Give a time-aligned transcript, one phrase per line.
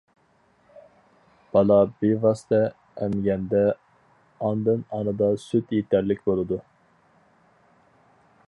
[1.55, 2.61] بالا بىۋاسىتە
[3.03, 3.61] ئەمگەندە،
[4.47, 6.63] ئاندىن ئانىدا سۈت يېتەرلىك بولىدۇ.